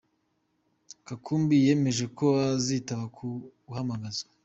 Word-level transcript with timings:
Katumbi 1.07 1.55
yemeje 1.65 2.05
ko 2.17 2.25
azitaba 2.53 3.03
uku 3.09 3.27
guhamagazwa. 3.65 4.29